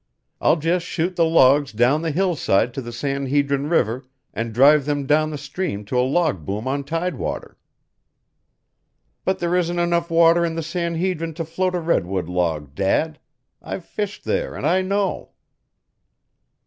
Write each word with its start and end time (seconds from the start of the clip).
I'll 0.41 0.55
just 0.57 0.83
shoot 0.83 1.15
the 1.15 1.25
logs 1.25 1.71
down 1.71 2.01
the 2.01 2.09
hillside 2.09 2.73
to 2.73 2.81
the 2.81 2.91
San 2.91 3.27
Hedrin 3.27 3.69
River 3.69 4.03
and 4.33 4.51
drive 4.51 4.85
them 4.85 5.05
down 5.05 5.29
the 5.29 5.37
stream 5.37 5.85
to 5.85 5.99
a 5.99 6.01
log 6.01 6.43
boom 6.43 6.67
on 6.67 6.83
tidewater." 6.85 7.55
"But 9.25 9.37
there 9.37 9.55
isn't 9.55 9.77
enough 9.77 10.09
water 10.09 10.43
in 10.43 10.55
the 10.55 10.63
San 10.63 10.95
Hedrin 10.95 11.35
to 11.35 11.45
float 11.45 11.75
a 11.75 11.79
redwood 11.79 12.27
log, 12.27 12.73
Dad. 12.73 13.19
I've 13.61 13.85
fished 13.85 14.25
there, 14.25 14.55
and 14.55 14.65
I 14.65 14.81
know." 14.81 15.33